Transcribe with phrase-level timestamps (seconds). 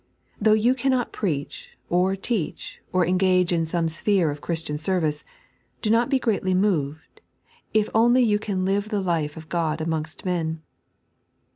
[0.41, 5.23] Though yoii cannot preach, or teach, or engage in some sphere of Christian service,
[5.83, 7.21] do not be greatly moved,
[7.71, 10.63] if only yon can live the life of Gtod amongst men.